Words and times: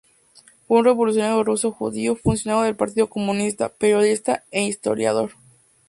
Fue 0.67 0.79
un 0.79 0.85
revolucionario 0.85 1.43
ruso 1.43 1.71
judío, 1.71 2.15
funcionario 2.15 2.63
del 2.65 2.75
Partido 2.75 3.07
Comunista, 3.07 3.69
periodista 3.69 4.43
e 4.49 4.63
historiador. 4.63 5.33